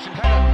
[0.00, 0.52] header.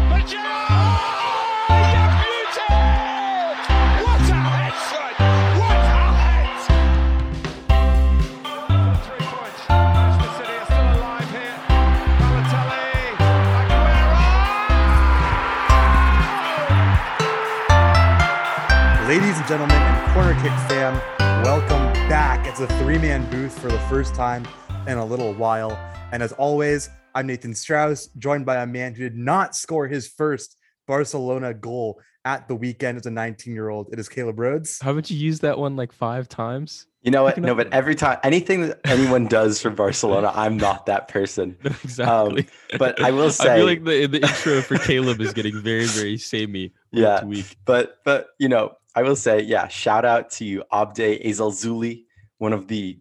[19.09, 20.95] Ladies and gentlemen, and corner kick fam,
[21.43, 22.47] welcome back.
[22.47, 24.47] It's a three man booth for the first time
[24.87, 25.73] in a little while.
[26.13, 30.07] And as always, I'm Nathan Strauss, joined by a man who did not score his
[30.07, 33.89] first Barcelona goal at the weekend as a 19 year old.
[33.93, 34.81] It is Caleb Rhodes.
[34.81, 36.87] Haven't you used that one like five times?
[37.03, 37.35] You know what?
[37.35, 41.57] Picking No, but every time anything that anyone does for Barcelona, I'm not that person.
[41.65, 42.43] No, exactly.
[42.43, 45.61] Um, but I will say, I feel like the the intro for Caleb is getting
[45.61, 47.25] very very samey Yeah.
[47.25, 47.57] week.
[47.65, 52.05] But but you know, I will say, yeah, shout out to you, Abde Ezzalzouli,
[52.37, 52.97] one of the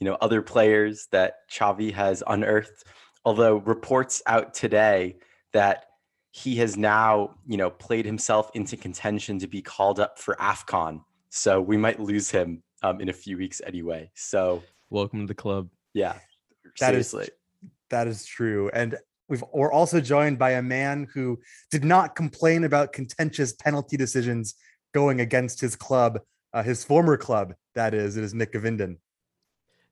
[0.00, 2.82] you know other players that Xavi has unearthed.
[3.24, 5.16] Although reports out today
[5.52, 5.86] that
[6.30, 11.00] he has now, you know, played himself into contention to be called up for AFCON.
[11.30, 14.10] So we might lose him um, in a few weeks anyway.
[14.14, 15.68] So Welcome to the club.
[15.92, 16.16] yeah,
[16.80, 17.34] That is seriously.
[17.90, 18.70] That is true.
[18.72, 18.96] And
[19.28, 21.38] we've, we're also joined by a man who
[21.70, 24.54] did not complain about contentious penalty decisions
[24.94, 26.20] going against his club,
[26.54, 28.16] uh, his former club, that is.
[28.16, 28.96] It is Nick Gavinden.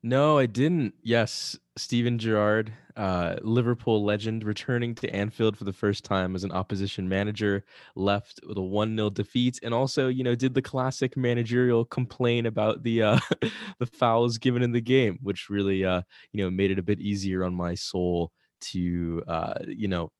[0.07, 0.95] No, I didn't.
[1.03, 6.53] Yes, Steven Gerrard, uh, Liverpool legend, returning to Anfield for the first time as an
[6.53, 7.65] opposition manager,
[7.97, 12.47] left with a 1 0 defeat, and also, you know, did the classic managerial complain
[12.47, 13.19] about the uh,
[13.81, 17.01] the fouls given in the game, which really, uh, you know, made it a bit
[17.01, 20.13] easier on my soul to, uh, you know,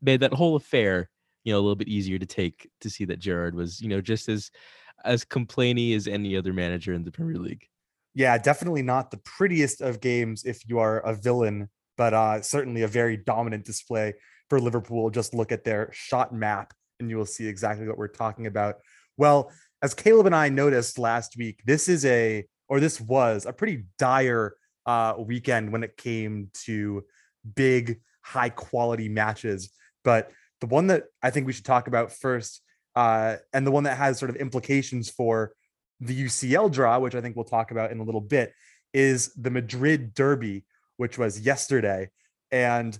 [0.00, 1.10] made that whole affair,
[1.44, 4.00] you know, a little bit easier to take to see that Gerrard was, you know,
[4.00, 4.50] just as
[5.04, 7.66] as complainy as any other manager in the Premier League.
[8.14, 12.82] Yeah, definitely not the prettiest of games if you are a villain, but uh, certainly
[12.82, 14.14] a very dominant display
[14.50, 15.10] for Liverpool.
[15.10, 18.76] Just look at their shot map and you will see exactly what we're talking about.
[19.16, 19.50] Well,
[19.82, 23.84] as Caleb and I noticed last week, this is a, or this was a pretty
[23.98, 24.54] dire
[24.86, 27.04] uh, weekend when it came to
[27.54, 29.70] big, high quality matches.
[30.04, 30.30] But
[30.60, 32.60] the one that I think we should talk about first,
[32.94, 35.54] uh, and the one that has sort of implications for
[36.02, 38.52] the UCL draw, which I think we'll talk about in a little bit,
[38.92, 40.64] is the Madrid Derby,
[40.96, 42.10] which was yesterday.
[42.50, 42.98] And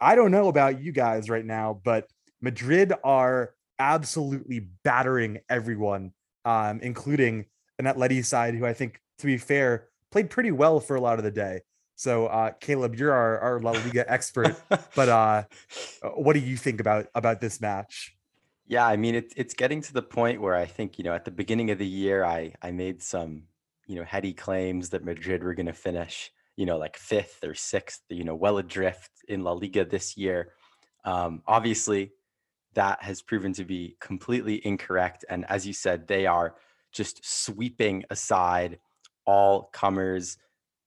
[0.00, 2.08] I don't know about you guys right now, but
[2.40, 6.12] Madrid are absolutely battering everyone,
[6.44, 7.46] um, including
[7.78, 11.18] an Atleti side who I think, to be fair, played pretty well for a lot
[11.18, 11.60] of the day.
[11.96, 14.56] So, uh, Caleb, you're our, our La Liga expert,
[14.94, 15.44] but uh,
[16.16, 18.13] what do you think about about this match?
[18.66, 21.24] Yeah, I mean, it's it's getting to the point where I think, you know, at
[21.24, 23.42] the beginning of the year, I I made some,
[23.86, 27.54] you know, heady claims that Madrid were going to finish, you know, like fifth or
[27.54, 30.52] sixth, you know, well adrift in La Liga this year.
[31.04, 32.12] Um, obviously,
[32.74, 35.24] that has proven to be completely incorrect.
[35.28, 36.54] And as you said, they are
[36.92, 38.78] just sweeping aside
[39.26, 40.38] all comers.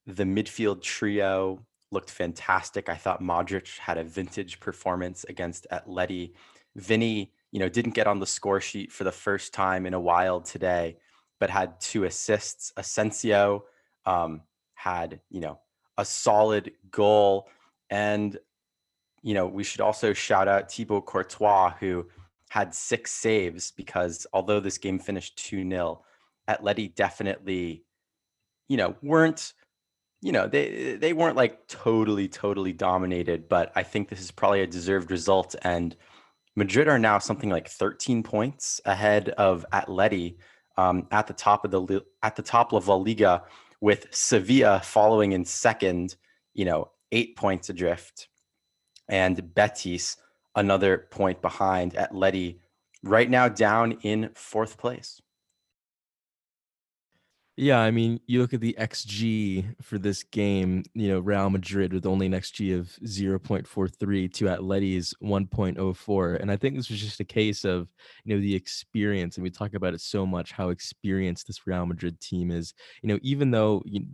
[0.07, 2.89] The midfield trio looked fantastic.
[2.89, 6.33] I thought Modric had a vintage performance against Atleti.
[6.75, 9.99] Vinny, you know, didn't get on the score sheet for the first time in a
[9.99, 10.97] while today,
[11.39, 12.73] but had two assists.
[12.77, 13.65] Asensio
[14.05, 14.41] um,
[14.73, 15.59] had, you know,
[15.97, 17.47] a solid goal.
[17.89, 18.37] And,
[19.21, 22.07] you know, we should also shout out Thibaut Courtois, who
[22.49, 26.03] had six saves because although this game finished 2 0,
[26.49, 27.83] Atleti definitely,
[28.67, 29.53] you know, weren't
[30.21, 34.61] you know they they weren't like totally totally dominated but i think this is probably
[34.61, 35.95] a deserved result and
[36.57, 40.35] madrid are now something like 13 points ahead of atleti
[40.75, 43.43] um, at the top of the at the top of la liga
[43.79, 46.15] with sevilla following in second
[46.55, 48.27] you know eight points adrift
[49.07, 50.17] and betis
[50.55, 52.57] another point behind atleti
[53.03, 55.21] right now down in fourth place
[57.59, 61.91] Yeah, I mean, you look at the XG for this game, you know, Real Madrid
[61.91, 66.39] with only an XG of 0.43 to Atleti's 1.04.
[66.39, 67.87] And I think this was just a case of,
[68.25, 69.37] you know, the experience.
[69.37, 72.75] And we talk about it so much how experienced this Real Madrid team is.
[73.01, 74.05] You know, even though you,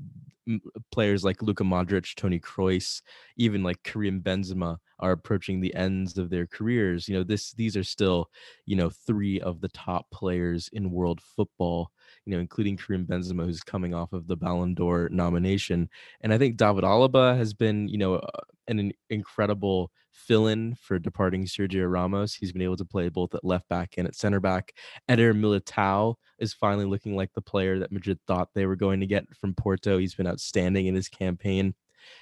[0.92, 3.02] players like Luka Modric, Toni Kroos,
[3.38, 7.76] even like Karim Benzema are approaching the ends of their careers, you know, this these
[7.76, 8.30] are still,
[8.66, 11.92] you know, three of the top players in world football
[12.26, 15.90] you know, including Karim Benzema, who's coming off of the Ballon d'Or nomination.
[16.22, 18.30] And I think David Alaba has been, you know, uh,
[18.68, 22.34] an incredible fill-in for departing Sergio Ramos.
[22.34, 24.74] He's been able to play both at left back and at center back.
[25.10, 29.08] Eder Militao is finally looking like the player that Madrid thought they were going to
[29.08, 29.98] get from Porto.
[29.98, 31.74] He's been outstanding in his campaign.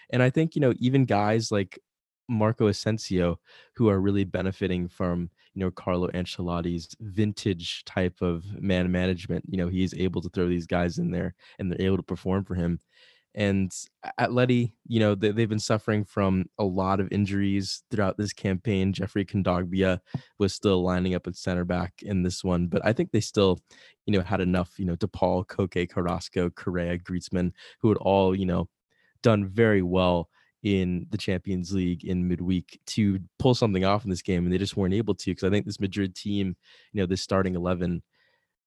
[0.09, 1.77] And I think, you know, even guys like
[2.27, 3.39] Marco Asensio,
[3.75, 9.45] who are really benefiting from you know Carlo Ancelotti's vintage type of man management.
[9.48, 12.45] You know, he's able to throw these guys in there and they're able to perform
[12.45, 12.80] for him.
[13.33, 18.18] And at Atleti, you know, they, have been suffering from a lot of injuries throughout
[18.18, 18.92] this campaign.
[18.92, 20.00] Geoffrey Kondogbia
[20.38, 23.59] was still lining up at center back in this one, but I think they still,
[24.06, 28.45] you know, had enough, you know, DePaul, Koke, Carrasco, Correa, Griezmann, who had all, you
[28.45, 28.68] know,
[29.24, 30.27] done very well
[30.63, 34.58] in the Champions League in midweek to pull something off in this game, and they
[34.58, 36.56] just weren't able to because I think this Madrid team,
[36.92, 38.04] you know, this starting eleven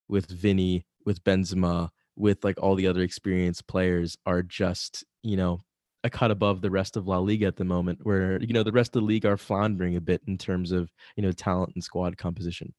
[0.08, 5.60] with Vinny, with Benzema, with like all the other experienced players are just you know
[6.02, 8.72] a cut above the rest of La Liga at the moment, where you know the
[8.72, 11.84] rest of the league are floundering a bit in terms of you know talent and
[11.84, 12.74] squad composition.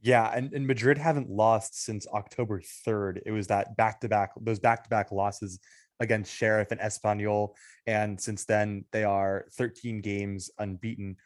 [0.00, 3.20] Yeah, and, and Madrid haven't lost since October 3rd.
[3.24, 5.58] It was that back to back, those back to back losses
[6.00, 7.54] against Sheriff and Espanyol.
[7.86, 11.16] And since then, they are 13 games unbeaten.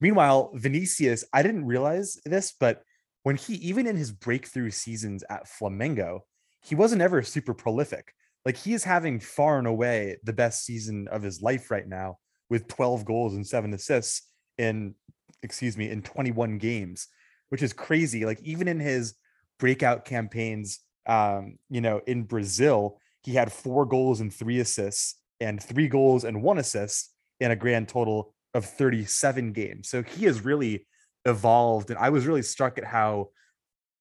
[0.00, 2.82] Meanwhile, Vinicius, I didn't realize this, but
[3.22, 6.20] when he, even in his breakthrough seasons at Flamengo,
[6.62, 8.12] he wasn't ever super prolific.
[8.44, 12.18] Like he is having far and away the best season of his life right now
[12.48, 14.22] with 12 goals and seven assists
[14.56, 14.94] in,
[15.42, 17.08] excuse me, in 21 games,
[17.50, 18.24] which is crazy.
[18.24, 19.14] Like even in his
[19.58, 25.62] breakout campaigns, um, you know, in Brazil, he had four goals and three assists and
[25.62, 29.88] three goals and one assist in a grand total of 37 games.
[29.88, 30.86] So he has really
[31.24, 31.90] evolved.
[31.90, 33.28] And I was really struck at how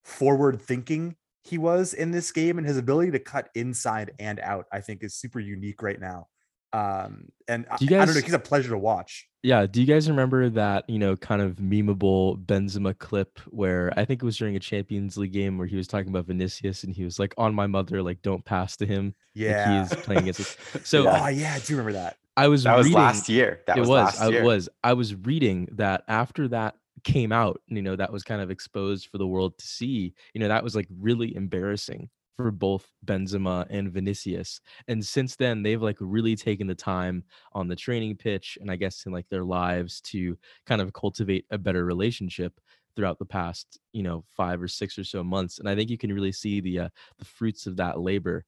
[0.03, 4.65] forward thinking he was in this game and his ability to cut inside and out,
[4.71, 6.27] I think is super unique right now.
[6.73, 9.27] Um, and I, guys, I don't know, he's a pleasure to watch.
[9.41, 9.65] Yeah.
[9.65, 14.21] Do you guys remember that, you know, kind of memeable Benzema clip where I think
[14.21, 17.03] it was during a Champions League game where he was talking about Vinicius and he
[17.03, 19.15] was like, on my mother, like, don't pass to him.
[19.33, 19.79] Yeah.
[19.79, 20.57] Like he is playing against it.
[20.85, 21.23] So, yeah.
[21.23, 21.53] oh, yeah.
[21.53, 22.17] I do remember that.
[22.35, 23.61] I was that reading, was last year.
[23.67, 24.41] That it was, was last year.
[24.41, 24.69] I was.
[24.83, 29.07] I was reading that after that came out, you know, that was kind of exposed
[29.07, 30.13] for the world to see.
[30.33, 34.61] You know, that was like really embarrassing for both Benzema and Vinicius.
[34.87, 37.23] And since then, they've like really taken the time
[37.53, 41.45] on the training pitch and I guess in like their lives to kind of cultivate
[41.51, 42.59] a better relationship
[42.95, 45.59] throughout the past, you know, five or six or so months.
[45.59, 48.45] And I think you can really see the uh, the fruits of that labor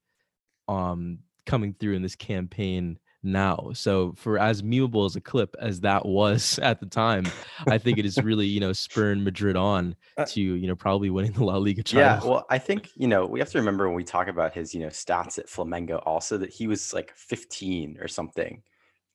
[0.67, 3.71] um coming through in this campaign now.
[3.73, 7.25] So for as memeable as a clip as that was at the time,
[7.67, 11.09] I think it is really, you know, spurring Madrid on uh to, you know, probably
[11.09, 11.99] winning the La Liga title.
[11.99, 14.73] Yeah, well, I think, you know, we have to remember when we talk about his,
[14.73, 18.61] you know, stats at Flamengo also that he was like 15 or something,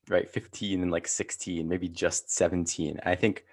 [0.08, 0.30] right?
[0.30, 3.00] 15 and like 16, maybe just 17.
[3.04, 3.44] I think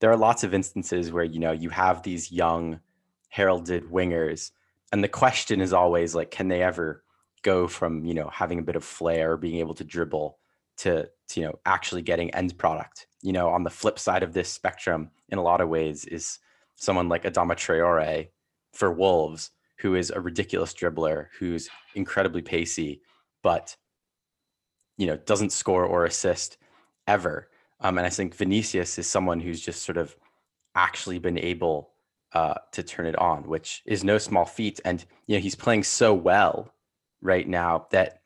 [0.00, 2.80] there are lots of instances where, you know, you have these young
[3.30, 4.52] heralded wingers
[4.92, 7.02] and the question is always like can they ever
[7.42, 10.38] go from you know having a bit of flair being able to dribble
[10.76, 14.32] to, to you know actually getting end product you know on the flip side of
[14.32, 16.38] this spectrum in a lot of ways is
[16.74, 18.28] someone like Adama Traore
[18.72, 23.00] for Wolves who is a ridiculous dribbler who's incredibly pacey
[23.42, 23.76] but
[24.96, 26.58] you know doesn't score or assist
[27.06, 27.48] ever
[27.80, 30.16] um, and I think Vinicius is someone who's just sort of
[30.74, 31.90] actually been able
[32.32, 34.80] uh, to turn it on, which is no small feat.
[34.84, 36.72] And you know he's playing so well
[37.20, 38.22] right now that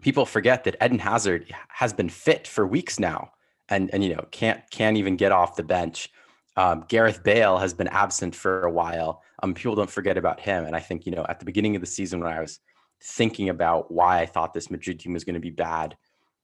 [0.00, 3.30] people forget that Eden Hazard has been fit for weeks now
[3.68, 6.10] and and you know can't can't even get off the bench.
[6.56, 9.22] Um, Gareth Bale has been absent for a while.
[9.42, 11.80] Um, people don't forget about him, and I think you know at the beginning of
[11.80, 12.60] the season when I was
[13.02, 15.96] thinking about why I thought this Madrid team was going to be bad,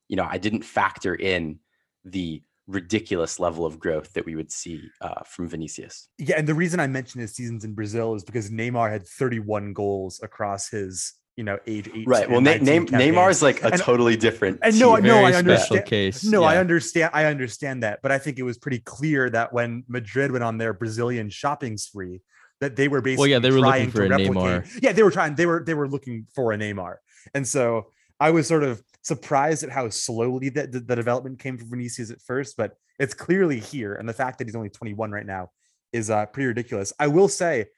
[0.08, 1.58] you know I didn't factor in
[2.04, 6.08] the ridiculous level of growth that we would see uh, from Vinicius.
[6.18, 9.72] Yeah, and the reason I mentioned his seasons in Brazil is because Neymar had 31
[9.72, 12.06] goals across his you know age eight.
[12.06, 12.28] Right.
[12.28, 14.58] Well, Na- Neymar is like a and, totally different.
[14.62, 15.86] And no, no, I understand.
[15.86, 16.22] Case.
[16.22, 16.48] No, yeah.
[16.48, 17.10] I understand.
[17.14, 20.58] I understand that, but I think it was pretty clear that when Madrid went on
[20.58, 22.20] their Brazilian shopping spree,
[22.60, 24.34] that they were basically well, yeah, they were looking for a replicate.
[24.34, 24.82] Neymar.
[24.82, 25.34] Yeah, they were trying.
[25.34, 26.96] They were they were looking for a Neymar,
[27.32, 27.86] and so
[28.20, 32.10] I was sort of surprised at how slowly that the, the development came for Vinicius
[32.10, 35.52] at first, but it's clearly here, and the fact that he's only 21 right now
[35.90, 36.92] is uh, pretty ridiculous.
[36.98, 37.68] I will say,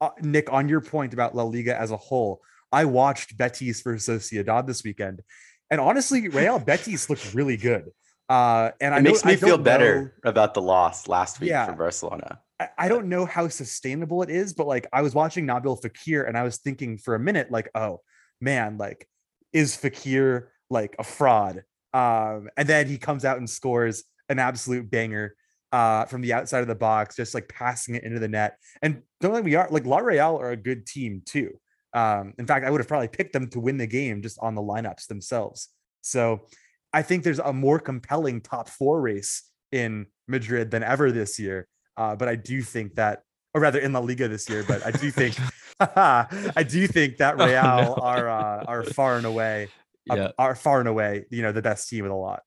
[0.00, 2.40] uh, Nick, on your point about La Liga as a whole,
[2.72, 5.22] I watched Betis versus Sociedad this weekend,
[5.70, 7.90] and honestly, Real Betis looked really good.
[8.28, 11.40] Uh, and it I makes know, me I feel better know, about the loss last
[11.40, 12.40] week yeah, for Barcelona.
[12.60, 16.28] I, I, don't know how sustainable it is, but like I was watching Nabil Fekir
[16.28, 18.02] and I was thinking for a minute, like, oh
[18.38, 19.08] man, like
[19.54, 21.64] is Fekir like a fraud?
[21.94, 25.34] Um, and then he comes out and scores an absolute banger
[25.72, 28.56] uh, from the outside of the box, just like passing it into the net.
[28.82, 31.58] And don't let me are like La Real are a good team too.
[31.94, 34.54] Um, in fact, I would have probably picked them to win the game just on
[34.54, 35.68] the lineups themselves.
[36.02, 36.46] So
[36.92, 39.42] I think there's a more compelling top four race
[39.72, 41.66] in Madrid than ever this year.
[41.96, 43.22] Uh, but I do think that,
[43.54, 45.36] or rather in La Liga this year, but I do think,
[45.80, 47.94] I do think that Oh, Real no.
[47.94, 49.68] are uh, are far and away,
[50.10, 50.30] uh, Yeah.
[50.38, 52.42] are far and away, you know, the best team of the lot.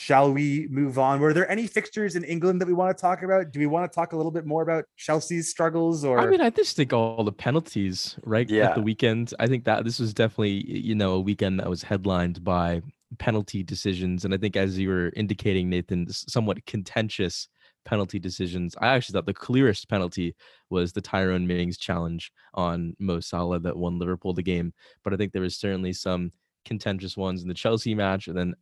[0.00, 1.20] Shall we move on?
[1.20, 3.52] Were there any fixtures in England that we want to talk about?
[3.52, 6.40] Do we want to talk a little bit more about Chelsea's struggles or I mean,
[6.40, 8.50] I just think all the penalties, right?
[8.50, 9.34] At the weekend.
[9.38, 12.80] I think that this was definitely, you know, a weekend that was headlined by
[13.18, 14.24] penalty decisions.
[14.24, 17.48] And I think as you were indicating, Nathan, somewhat contentious
[17.84, 18.74] penalty decisions.
[18.80, 20.34] I actually thought the clearest penalty
[20.70, 24.72] was the Tyrone Mings challenge on Mo Salah that won Liverpool the game.
[25.04, 26.32] But I think there was certainly some
[26.64, 28.54] contentious ones in the Chelsea match, and then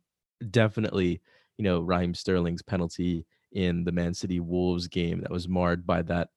[0.51, 1.21] definitely,
[1.57, 6.01] you know, Raheem Sterling's penalty in the Man City Wolves game that was marred by
[6.03, 6.29] that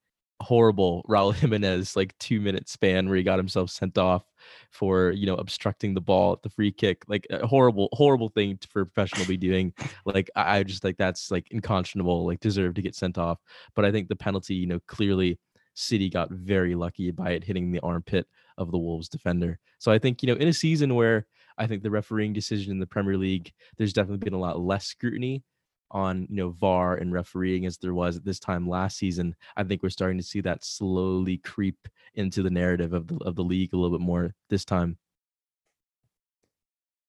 [0.42, 4.24] horrible Raul Jimenez like two minute span where he got himself sent off
[4.70, 8.58] for you know obstructing the ball at the free kick like a horrible horrible thing
[8.68, 9.72] for a professional to be doing.
[10.04, 13.38] Like I, just like that's like unconscionable like deserved to get sent off.
[13.74, 15.38] But I think the penalty you know clearly
[15.74, 18.26] City got very lucky by it hitting the armpit
[18.58, 19.58] of the Wolves defender.
[19.78, 21.26] So I think you know in a season where
[21.58, 24.86] I think the refereeing decision in the Premier League there's definitely been a lot less
[24.86, 25.42] scrutiny
[25.90, 29.34] on you know VAR and refereeing as there was at this time last season.
[29.56, 31.76] I think we're starting to see that slowly creep
[32.14, 34.98] into the narrative of the of the league a little bit more this time.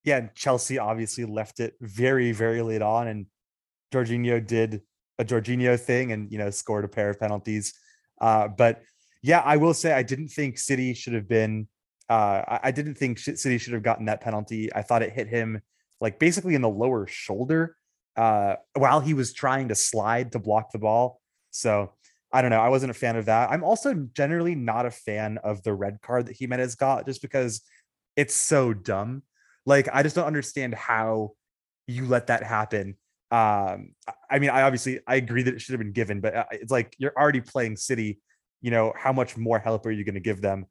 [0.03, 3.25] yeah, Chelsea obviously left it very, very late on, and
[3.93, 4.81] Jorginho did
[5.19, 7.73] a Jorginho thing and you know scored a pair of penalties.
[8.19, 8.81] Uh, but
[9.21, 11.67] yeah, I will say I didn't think City should have been.
[12.13, 14.71] Uh, I, I didn't think City should have gotten that penalty.
[14.71, 15.61] I thought it hit him
[15.99, 17.75] like basically in the lower shoulder
[18.15, 21.19] uh, while he was trying to slide to block the ball.
[21.49, 21.93] So
[22.31, 22.59] I don't know.
[22.61, 23.49] I wasn't a fan of that.
[23.49, 27.61] I'm also generally not a fan of the red card that Jimenez got just because
[28.15, 29.23] it's so dumb.
[29.65, 31.31] Like I just don't understand how
[31.87, 32.95] you let that happen.
[33.31, 33.95] Um,
[34.29, 36.71] I- mean, I obviously I agree that it should have been given, but uh, it's
[36.71, 38.19] like you're already playing City.
[38.61, 40.67] You know, how much more help are you going to give them?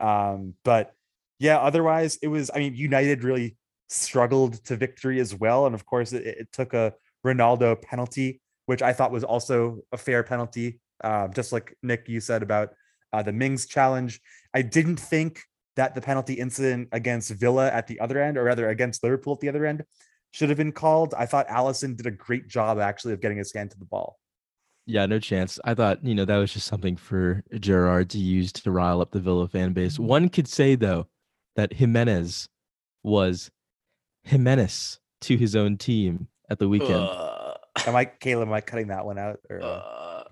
[0.00, 0.94] Um, but
[1.38, 2.50] yeah, otherwise it was.
[2.54, 3.56] I mean, United really
[3.88, 6.94] struggled to victory as well, and of course it, it took a
[7.26, 10.80] Ronaldo penalty, which I thought was also a fair penalty.
[11.02, 12.70] Uh, just like Nick, you said about
[13.12, 14.20] uh, the Mings challenge.
[14.54, 15.40] I didn't think
[15.76, 19.40] that the penalty incident against Villa at the other end, or rather against Liverpool at
[19.40, 19.84] the other end,
[20.30, 21.14] should have been called.
[21.16, 24.18] I thought Alisson did a great job actually of getting his hand to the ball.
[24.86, 25.58] Yeah, no chance.
[25.64, 29.12] I thought, you know, that was just something for Gerrard to use to rile up
[29.12, 29.98] the Villa fan base.
[29.98, 31.06] One could say though
[31.56, 32.48] that Jimenez
[33.02, 33.50] was
[34.24, 36.92] Jimenez to his own team at the weekend.
[36.94, 37.54] Uh,
[37.86, 39.40] Am I, Caleb, am I cutting that one out?
[39.50, 40.24] Or, uh, uh,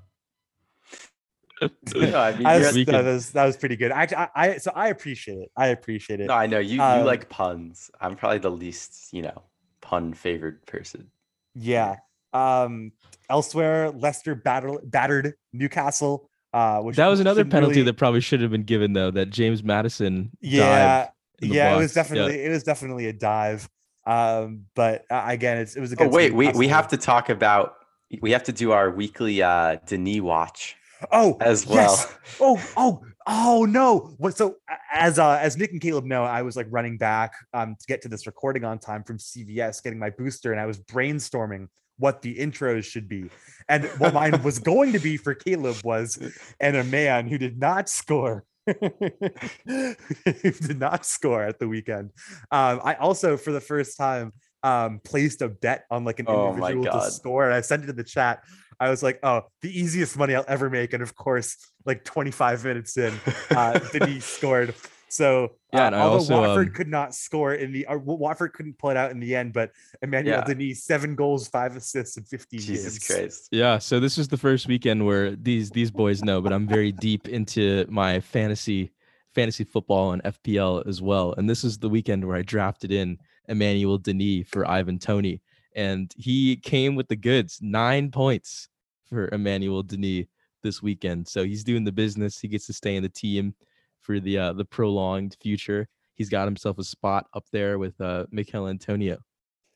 [1.94, 3.90] no, I mean, I was- no, that, was, that was pretty good.
[3.90, 5.50] Actually, I, I so I appreciate it.
[5.56, 6.26] I appreciate it.
[6.26, 6.76] no, I know you.
[6.76, 7.90] You Um, like puns.
[8.00, 9.42] I'm probably the least, you know,
[9.80, 11.10] pun favored person.
[11.54, 11.96] Yeah.
[12.32, 12.92] Um.
[13.30, 16.28] Elsewhere, Leicester battle, battered Newcastle.
[16.52, 19.30] Uh, which that was another penalty really- that probably should have been given though, that
[19.30, 21.04] James Maddison Yeah.
[21.06, 21.10] dived
[21.40, 21.94] in the Yeah, it was box.
[21.94, 23.70] definitely it was definitely a dive.
[24.06, 25.92] Um, but uh, again, it's it was.
[25.92, 27.76] Oh against wait, we, we have to talk about.
[28.20, 30.76] We have to do our weekly uh Dennis watch
[31.10, 31.76] Oh, as well.
[31.76, 32.14] yes.
[32.38, 34.14] Oh, oh, oh no!
[34.18, 34.36] What?
[34.36, 34.56] So
[34.92, 38.02] as uh, as Nick and Caleb know, I was like running back um to get
[38.02, 42.22] to this recording on time from CVS, getting my booster, and I was brainstorming what
[42.22, 43.30] the intros should be.
[43.68, 46.18] And what mine was going to be for Caleb was,
[46.60, 48.44] and a man who did not score.
[48.66, 49.94] who
[50.42, 52.10] did not score at the weekend.
[52.50, 54.32] Um, I also, for the first time,
[54.62, 57.86] um, placed a bet on like an Oh individual to score, and I sent it
[57.86, 58.44] to the chat.
[58.78, 60.92] I was like, oh, the easiest money I'll ever make.
[60.92, 63.14] And of course, like 25 minutes in,
[63.50, 64.74] uh, Dennis scored.
[65.12, 68.54] So, Yeah, uh, I although also, Watford um, could not score in the, uh, Watford
[68.54, 70.44] couldn't pull it out in the end, but Emmanuel Yeah.
[70.44, 73.06] Dennis, seven goals, five assists, and 15 Jesus games.
[73.06, 73.48] Christ.
[73.50, 76.92] Yeah, so this is the first weekend where these these boys know, but I'm very
[76.92, 78.92] deep into my fantasy
[79.34, 81.34] fantasy football and FPL as well.
[81.36, 85.42] And this is the weekend where I drafted in Emmanuel Dennis for Ivan Toney,
[85.76, 87.58] and he came with the goods.
[87.60, 88.68] Nine points
[89.08, 90.26] for Emmanuel Dennis
[90.62, 91.28] this weekend.
[91.28, 92.40] So he's doing the business.
[92.40, 93.54] He gets to stay in the team
[94.02, 95.88] for the uh, the prolonged future.
[96.14, 99.18] He's got himself a spot up there with uh, Michail Antonio.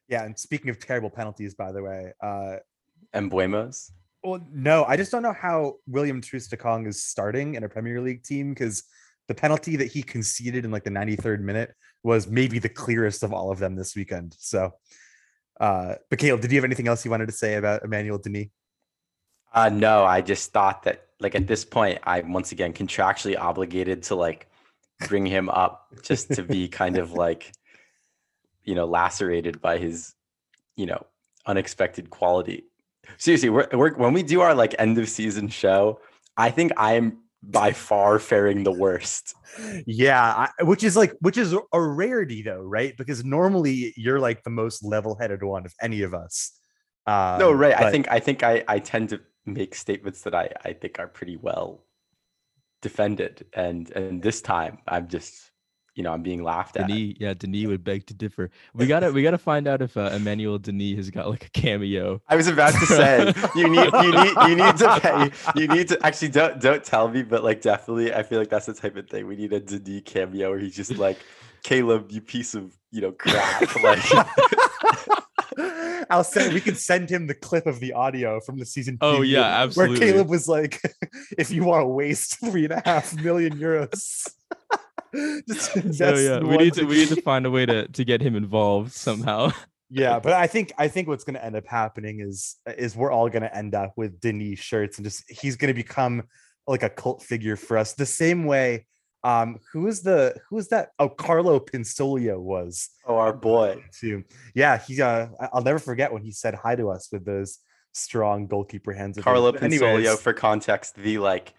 [0.08, 0.24] Yeah.
[0.24, 2.56] And speaking of terrible penalties, by the way, uh,
[3.14, 3.90] Embuemos.
[4.22, 8.22] Well, no, I just don't know how William Troost-Ekong is starting in a Premier League
[8.22, 8.84] team because
[9.28, 13.32] the penalty that he conceded in like the 93rd minute was maybe the clearest of
[13.32, 14.36] all of them this weekend.
[14.38, 14.72] So,
[15.60, 18.48] uh, but Caleb, did you have anything else you wanted to say about Emmanuel Dennis?
[19.52, 24.04] Uh no, I just thought that like at this point I'm once again contractually obligated
[24.04, 24.48] to like
[25.08, 27.52] bring him up just to be kind of like
[28.66, 30.12] you know, lacerated by his,
[30.76, 31.06] you know,
[31.46, 32.64] unexpected quality.
[33.16, 36.00] Seriously, we're, we're when we do our like end of season show,
[36.36, 39.34] I think I am by far faring the worst.
[39.86, 40.20] Yeah,
[40.58, 42.94] I, which is like which is a rarity though, right?
[42.96, 46.52] Because normally you're like the most level-headed one of any of us.
[47.06, 47.78] Uh, no, right.
[47.78, 51.08] I think I think I I tend to make statements that I I think are
[51.08, 51.82] pretty well
[52.82, 55.52] defended, and and this time I'm just
[55.94, 56.88] you know I'm being laughed at.
[56.88, 58.50] Dennis, yeah, Dennis would beg to differ.
[58.74, 62.20] We gotta we gotta find out if uh, Emmanuel Dennis has got like a cameo.
[62.28, 65.88] I was about to say you need you need you need to pay you need
[65.88, 68.96] to actually don't don't tell me, but like definitely I feel like that's the type
[68.96, 71.18] of thing we need a Dennis cameo where he's just like
[71.62, 73.74] Caleb, you piece of you know crap.
[73.82, 74.04] like
[76.10, 76.52] I'll send.
[76.52, 78.98] We can send him the clip of the audio from the season.
[79.00, 79.96] Oh, yeah, Where.
[79.96, 80.80] Caleb was like,
[81.38, 84.28] "If you want to waste three and a half million euros,
[85.48, 88.04] just invest So yeah, we need to we need to find a way to to
[88.04, 89.52] get him involved somehow.
[89.88, 93.12] Yeah, but I think I think what's going to end up happening is is we're
[93.12, 96.24] all going to end up with Dennis shirts and just he's going to become
[96.66, 97.94] like a cult figure for us.
[97.94, 98.86] The same way,
[99.26, 100.90] um, who is the who is that?
[101.00, 103.82] Oh, Carlo Pinsoglio was oh our boy.
[103.98, 104.22] too.
[104.54, 105.02] Yeah, he.
[105.02, 107.58] Uh, I'll never forget when he said hi to us with those
[107.92, 109.18] strong goalkeeper hands.
[109.18, 109.24] of.
[109.24, 111.54] Carlo Pinsoglio, for context, the like,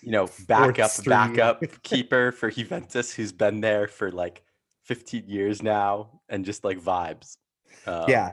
[0.00, 4.44] you know, backup backup keeper for Juventus, who's been there for like
[4.84, 7.36] 15 years now, and just like vibes.
[7.84, 8.32] Um, yeah,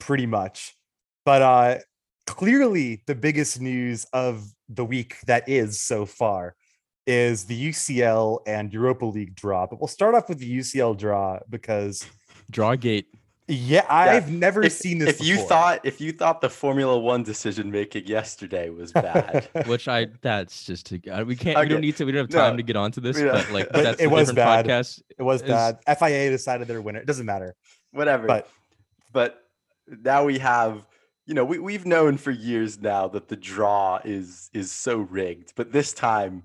[0.00, 0.74] pretty much.
[1.24, 1.78] But uh
[2.26, 6.56] clearly the biggest news of the week that is so far
[7.08, 9.66] is the UCL and Europa League draw.
[9.66, 12.06] But we'll start off with the UCL draw because
[12.52, 13.06] Drawgate.
[13.48, 15.08] yeah, I've never If, seen this.
[15.20, 19.88] if you thought if you thought the Formula One decision making yesterday was bad, which
[19.88, 22.38] I that's just to, uh, we can't we don't need to we don't have no,
[22.38, 23.32] time to get onto this, yeah.
[23.32, 24.66] but like But that's it a was different bad.
[24.66, 25.02] podcast.
[25.18, 25.78] it was is- bad.
[25.98, 27.00] FIA decided their winner.
[27.00, 27.54] It doesn't matter.
[27.92, 28.26] whatever.
[28.26, 28.48] But
[29.12, 29.42] but
[30.04, 30.86] now we have
[31.24, 35.52] you know we, we've known for years now that the draw is is so rigged
[35.56, 36.42] but this time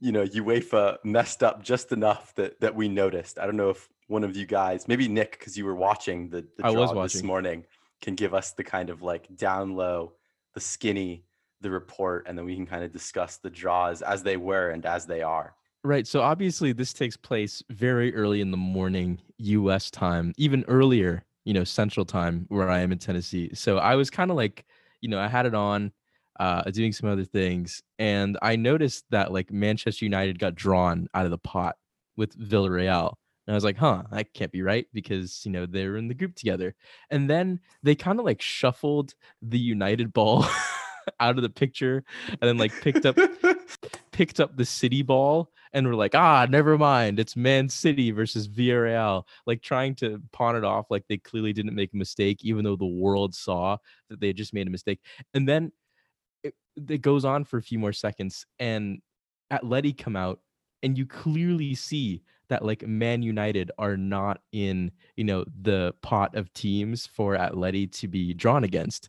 [0.00, 3.88] you know uefa messed up just enough that that we noticed i don't know if
[4.08, 7.22] one of you guys maybe nick because you were watching the, the I was this
[7.22, 7.64] morning
[8.00, 10.12] can give us the kind of like down low
[10.54, 11.24] the skinny
[11.60, 14.84] the report and then we can kind of discuss the draws as they were and
[14.84, 15.54] as they are
[15.84, 16.06] Right.
[16.06, 21.52] So obviously this takes place very early in the morning US time, even earlier, you
[21.52, 23.50] know, central time where I am in Tennessee.
[23.52, 24.64] So I was kind of like,
[25.02, 25.92] you know, I had it on
[26.40, 31.24] uh doing some other things and I noticed that like Manchester United got drawn out
[31.24, 31.76] of the pot
[32.16, 33.14] with Villarreal.
[33.46, 36.14] And I was like, huh, that can't be right because, you know, they're in the
[36.14, 36.74] group together.
[37.10, 40.46] And then they kind of like shuffled the United ball
[41.20, 43.18] out of the picture and then like picked up
[44.12, 47.18] picked up the city ball and were like, ah, never mind.
[47.20, 51.74] It's Man City versus Villarreal, like trying to pawn it off like they clearly didn't
[51.74, 53.76] make a mistake, even though the world saw
[54.08, 55.00] that they had just made a mistake.
[55.34, 55.72] And then
[56.76, 59.00] it goes on for a few more seconds, and
[59.52, 60.40] Atleti come out,
[60.82, 66.34] and you clearly see that like Man United are not in, you know, the pot
[66.34, 69.08] of teams for Atleti to be drawn against.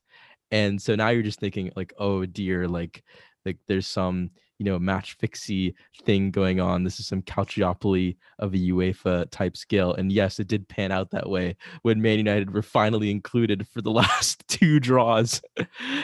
[0.51, 3.03] And so now you're just thinking like, oh dear, like
[3.45, 6.83] like there's some you know match fixie thing going on.
[6.83, 9.93] This is some Calciopoli of a UEFA type skill.
[9.93, 13.81] And yes, it did pan out that way when Man United were finally included for
[13.81, 15.41] the last two draws,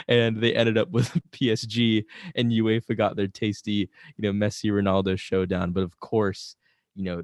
[0.08, 2.04] and they ended up with PSG
[2.36, 5.72] and UEFA got their tasty you know Messi Ronaldo showdown.
[5.72, 6.56] But of course,
[6.96, 7.24] you know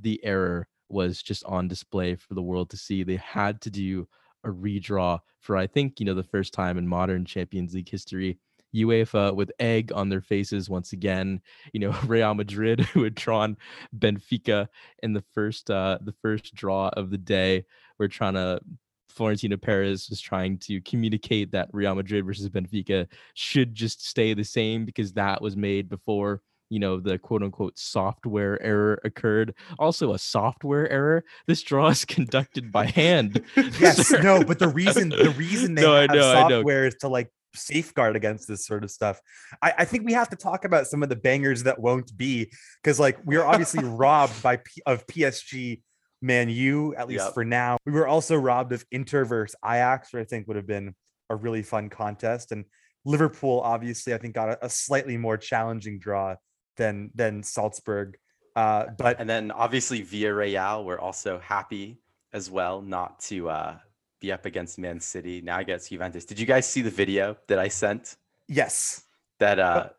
[0.00, 3.02] the error was just on display for the world to see.
[3.02, 4.06] They had to do
[4.44, 8.38] a redraw for I think you know the first time in modern Champions League history.
[8.74, 11.40] UEFA with egg on their faces once again.
[11.72, 13.56] You know Real Madrid who had drawn
[13.96, 14.68] Benfica
[15.02, 17.64] in the first uh, the first draw of the day.
[17.98, 18.60] We're trying to
[19.08, 24.44] Florentino Perez was trying to communicate that Real Madrid versus Benfica should just stay the
[24.44, 29.54] same because that was made before you know the quote unquote software error occurred.
[29.78, 31.24] Also a software error.
[31.46, 33.40] This draw is conducted by hand.
[33.56, 34.20] yes, sir.
[34.20, 36.48] no, but the reason the reason they No, I have know, I know.
[36.58, 39.20] software is to like safeguard against this sort of stuff.
[39.62, 42.50] I, I think we have to talk about some of the bangers that won't be
[42.82, 45.82] because like we are obviously robbed by P- of PSG
[46.22, 47.34] Man U at least Yep.
[47.34, 47.76] for now.
[47.84, 50.94] We were also robbed of Inter versus Ajax, which I think would have been
[51.30, 52.52] a really fun contest.
[52.52, 52.64] And
[53.04, 56.36] Liverpool obviously I think got a, a slightly more challenging draw
[56.76, 58.16] than than Salzburg.
[58.54, 62.00] Uh, but And then obviously Villarreal, we're also happy
[62.32, 63.76] as well not to uh,
[64.20, 66.24] be up against Man City now against Juventus.
[66.24, 68.16] Did you guys see the video that I sent
[68.48, 69.02] yes,
[69.38, 69.90] that uh,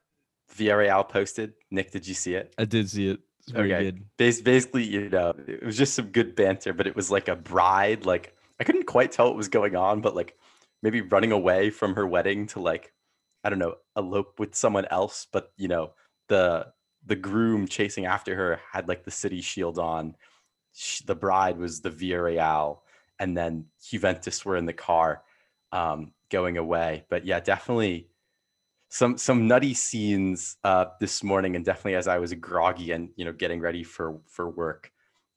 [0.56, 1.54] Villarreal posted?
[1.72, 2.54] Nick, did you see it?
[2.58, 3.20] I did see it.
[3.40, 3.84] It's very Okay.
[3.84, 4.06] good.
[4.18, 7.36] Bas- basically, you know, it was just some good banter, but it was like a
[7.36, 8.06] bride.
[8.06, 10.36] Like I couldn't quite tell what was going on, but like
[10.84, 12.94] maybe running away from her wedding to like
[13.44, 15.28] I don't know, elope with someone else.
[15.32, 15.92] But you know,
[16.28, 16.68] the
[17.06, 20.16] the groom chasing after her had like the city shield on.
[20.74, 22.80] Sh the bride was the Villarreal,
[23.20, 25.24] and then Juventus were in the car,
[25.72, 27.06] um, going away.
[27.10, 28.10] But yeah, definitely
[28.90, 33.26] some some nutty scenes uh, this morning, and definitely as I was groggy and you
[33.26, 34.92] know getting ready for for work,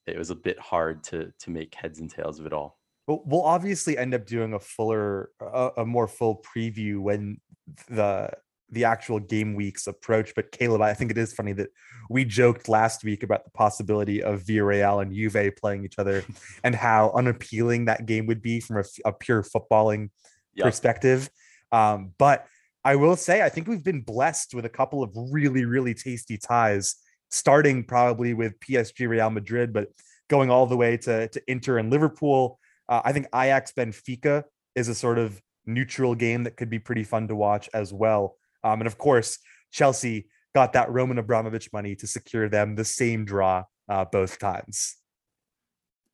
[0.07, 2.79] it was a bit hard to to make heads and tails of it all.
[3.07, 7.41] Well, we'll obviously end up doing a fuller, a, a more full preview when
[7.89, 8.31] the
[8.73, 10.35] the actual game weeks approach.
[10.35, 11.71] But Caleb, I think it is funny that
[12.09, 16.25] we joked last week about the possibility of Villarreal and Juve playing each other,
[16.65, 20.11] and how unappealing that game would be from a pure footballing
[20.55, 20.67] Yep.
[20.67, 21.31] perspective.
[21.73, 22.47] Um, but
[22.85, 26.39] I will say, I think we've been blessed with a couple of really, really tasty
[26.39, 26.97] ties,
[27.31, 29.89] starting probably with PSG Real Madrid, but
[30.29, 32.59] going all the way to, to Inter and Liverpool.
[32.89, 37.05] Uh, I think Ajax Benfica is a sort of neutral game that could be pretty
[37.05, 38.37] fun to watch as well.
[38.65, 39.39] Um, and of course,
[39.71, 44.97] Chelsea got that Roman Abramovich money to secure them the same draw uh, both times.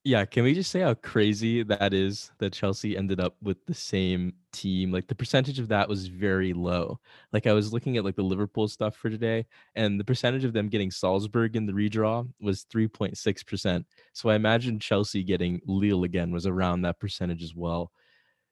[0.07, 3.75] Yeah, can we just say how crazy that is that Chelsea ended up with the
[3.75, 4.93] same team?
[4.93, 7.01] Like the percentage of that was very low.
[7.33, 10.53] Like I was looking at like the Liverpool stuff for today, and the percentage of
[10.53, 13.85] them getting Salzburg in the redraw was 3.6%.
[14.13, 17.91] So I imagine Chelsea getting Lille again was around that percentage as well.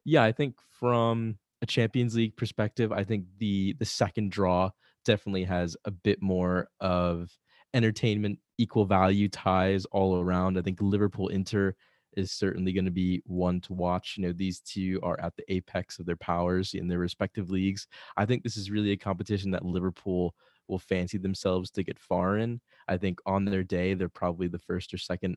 [0.03, 4.69] Yeah, I think from a Champions League perspective, I think the the second draw
[5.03, 7.35] definitely has a bit more of
[7.73, 10.57] entertainment, equal value ties all around.
[10.57, 11.75] I think Liverpool Inter
[12.15, 14.15] is certainly going to be one to watch.
[14.15, 17.87] You know, these two are at the apex of their powers in their respective leagues.
[18.15, 20.35] I think this is really a competition that Liverpool
[20.67, 22.61] will fancy themselves to get far in.
[22.87, 25.35] I think on their day, they're probably the first or second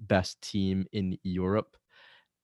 [0.00, 1.76] best team in Europe.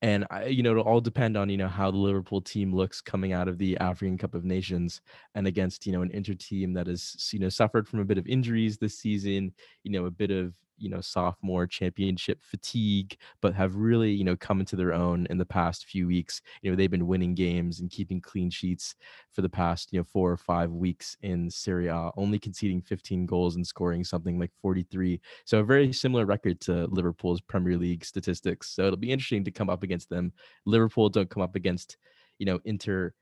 [0.03, 3.01] And I, you know, it'll all depend on you know how the Liverpool team looks
[3.01, 5.01] coming out of the African Cup of Nations
[5.35, 8.19] and against you know an Inter team that has you know suffered from a bit
[8.19, 9.53] of injuries this season,
[9.85, 14.37] you know, a bit of you know sophomore championship fatigue, but have really you know
[14.37, 16.43] come into their own in the past few weeks.
[16.63, 18.95] You know, they've been winning games and keeping clean sheets
[19.33, 23.27] for the past you know four or five weeks in Serie A, only conceding 15
[23.27, 28.05] goals and scoring something like 43 so a very similar record to Liverpool's Premier League
[28.05, 28.71] statistics.
[28.71, 30.33] So it'll be interesting to come up against them.
[30.67, 31.97] Liverpool don't come up against,
[32.39, 33.13] you know, Inter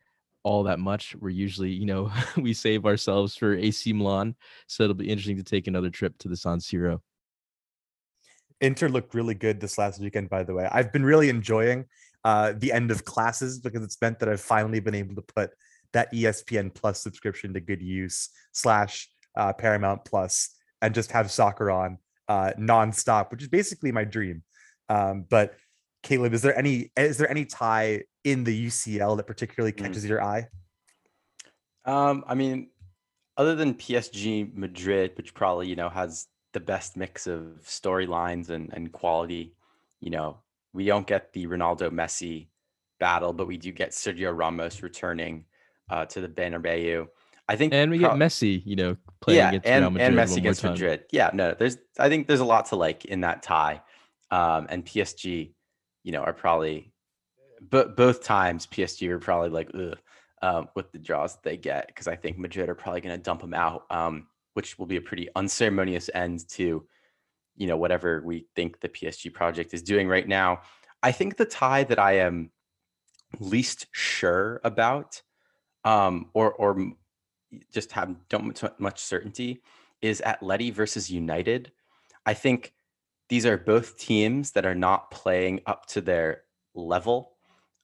[0.42, 1.14] all that much.
[1.16, 4.34] We're usually, you know, we save ourselves for AC Milan.
[4.66, 7.00] So it'll be interesting to take another trip to the San Siro.
[8.60, 10.68] Inter looked really good this last weekend, by the way.
[10.70, 11.86] I've been really enjoying
[12.24, 15.50] uh, the end of classes because it's meant that I've finally been able to put
[15.92, 20.50] that ESPN Plus subscription to good use slash uh, Paramount Plus
[20.82, 24.42] and just have soccer on uh, nonstop, which is basically my dream.
[24.88, 25.54] Um, but
[26.02, 29.78] Caleb, is there any is there any tie in the UCL that particularly Mm.
[29.78, 30.48] catches your eye?
[31.84, 32.70] Um, I mean,
[33.36, 38.72] other than PSG Madrid, which probably you know has the best mix of storylines and
[38.72, 39.54] and quality,
[40.00, 40.38] you know,
[40.72, 42.48] we don't get the Ronaldo Messi
[42.98, 45.44] battle, but we do get Sergio Ramos returning
[45.88, 47.08] uh, to the Bernabeu.
[47.48, 50.08] I think, And we pro- get Messi, you know, playing yeah, against and, Real Madrid
[50.08, 50.62] and Messi against.
[50.62, 51.04] Madrid.
[51.10, 53.82] Yeah, no, there's I think there's a lot to like in that tie,
[54.30, 55.52] um, and PSG,
[56.04, 56.92] you know, are probably,
[57.60, 59.98] but both times PSG are probably like Ugh,
[60.42, 63.22] um, with the draws that they get because I think Madrid are probably going to
[63.22, 66.86] dump them out, um, which will be a pretty unceremonious end to,
[67.56, 70.60] you know, whatever we think the PSG project is doing right now.
[71.02, 72.50] I think the tie that I am
[73.38, 75.22] least sure about,
[75.84, 76.92] um, or or
[77.72, 79.62] just have don't much, certainty,
[80.02, 81.72] is Atleti versus United.
[82.26, 82.74] I think
[83.28, 86.42] these are both teams that are not playing up to their
[86.74, 87.32] level,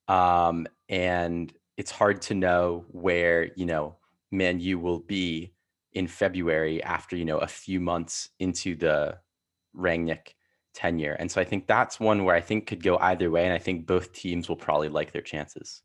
[0.09, 3.97] um, and it's hard to know where you know
[4.31, 5.53] Man U will be
[5.97, 9.19] in February after you know a few months into the
[9.75, 10.35] Rangnick
[10.75, 11.15] tenure.
[11.15, 13.45] And so I think that's one where I think could go either way.
[13.45, 15.83] And I think both teams will probably like their chances.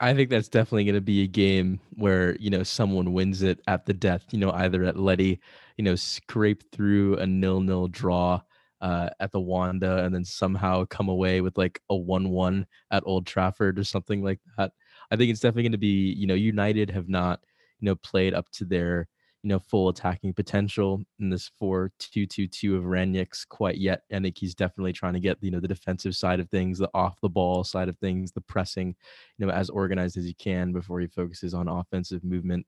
[0.00, 3.60] I think that's definitely going to be a game where you know someone wins it
[3.66, 4.24] at the death.
[4.30, 5.40] You know, either Atleti,
[5.76, 8.40] you know, scrape through a nil-nil draw
[8.80, 13.26] uh, at the Wanda, and then somehow come away with like a one-one at Old
[13.26, 14.72] Trafford or something like that.
[15.10, 16.14] I think it's definitely going to be.
[16.14, 17.40] You know, United have not
[17.80, 19.08] you know played up to their
[19.42, 24.02] you know full attacking potential in this 4-2-2-2 of Rangnick's quite yet.
[24.12, 26.90] I think he's definitely trying to get you know the defensive side of things, the
[26.94, 28.94] off the ball side of things, the pressing
[29.38, 32.66] you know, as organized as he can before he focuses on offensive movement.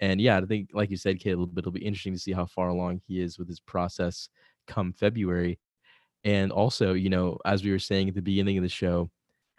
[0.00, 2.68] And yeah, I think, like you said, Caleb, it'll be interesting to see how far
[2.68, 4.30] along he is with his process
[4.66, 5.58] come February.
[6.24, 9.10] And also, you know, as we were saying at the beginning of the show,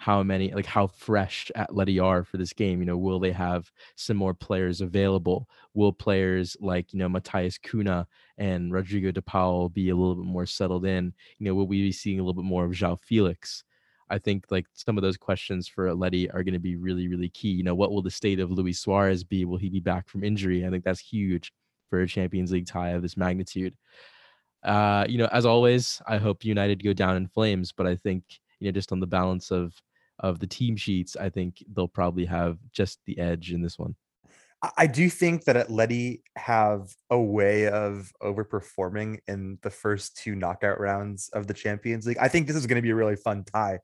[0.01, 2.79] how many, like how fresh Atleti are for this game.
[2.79, 5.47] You know, will they have some more players available?
[5.75, 8.07] Will players like, you know, Matheus Cunha
[8.39, 11.13] and Rodrigo de Paul be a little bit more settled in?
[11.37, 13.63] You know, will we be seeing a little bit more of João Felix?
[14.09, 17.29] I think like some of those questions for Atleti are going to be really, really
[17.29, 17.51] key.
[17.51, 19.45] You know, what will the state of Luis Suarez be?
[19.45, 20.65] Will he be back from injury?
[20.65, 21.53] I think that's huge
[21.91, 23.75] for a Champions League tie of this magnitude.
[24.63, 28.23] Uh, you know, as always, I hope United go down in flames, but I think
[28.59, 29.79] you know, just on the balance of
[30.21, 33.95] of the team sheets, I think they'll probably have just the edge in this one.
[34.77, 40.79] I do think that Atleti have a way of overperforming in the first two knockout
[40.79, 42.19] rounds of the Champions League.
[42.19, 43.79] I think this is going to be a really fun tie.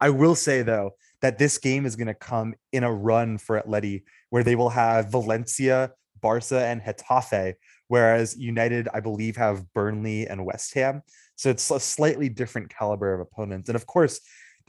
[0.00, 3.60] I will say though that this game is going to come in a run for
[3.60, 7.54] Atleti where they will have Valencia, Barca, and Getafe,
[7.88, 11.02] whereas United, I believe, have Burnley and West Ham.
[11.34, 13.68] So it's a slightly different caliber of opponents.
[13.68, 14.20] And of course,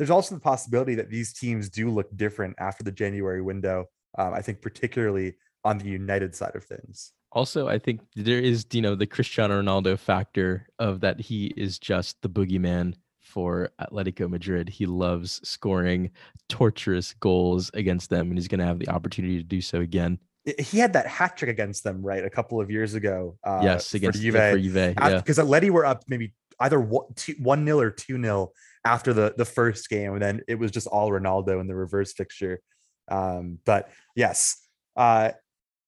[0.01, 3.85] there's also the possibility that these teams do look different after the January window.
[4.17, 7.13] Um, I think particularly on the United side of things.
[7.33, 11.77] Also, I think there is, you know, the Cristiano Ronaldo factor of that he is
[11.77, 14.69] just the boogeyman for Atletico Madrid.
[14.69, 16.09] He loves scoring
[16.49, 20.17] torturous goals against them, and he's going to have the opportunity to do so again.
[20.57, 23.37] He had that hat trick against them, right, a couple of years ago.
[23.43, 24.17] Uh, yes, against.
[24.17, 25.17] For Juve, yeah.
[25.17, 28.51] Because Atleti were up maybe either one nil or two nil
[28.83, 32.13] after the the first game, and then it was just all Ronaldo in the reverse
[32.13, 32.61] fixture.
[33.07, 34.57] Um, but yes,
[34.95, 35.31] uh,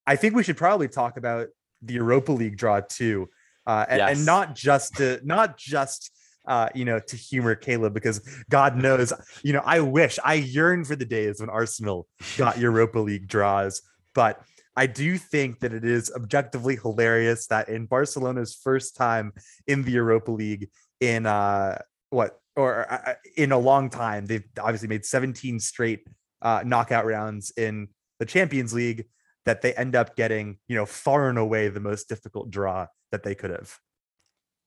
[0.06, 1.48] I think we should probably talk about
[1.82, 3.30] the Europa League draw too,
[3.66, 4.18] uh, and, yes.
[4.18, 6.12] and not just to not just
[6.48, 10.86] uh, you know to humor Caleb because God knows you know I wish I yearn
[10.86, 13.82] for the days when Arsenal got Europa League draws,
[14.14, 14.42] but
[14.76, 19.34] I do think that it is objectively hilarious that in Barcelona's first time
[19.68, 21.80] in the Europa League in uh
[22.10, 26.06] what or uh, uh in a long time they've obviously made 17 straight
[26.44, 27.88] uh, knockout rounds in
[28.20, 29.06] the Champions League
[29.46, 33.24] that they end up getting, you know, far and away the most difficult draw that
[33.24, 33.78] they could have.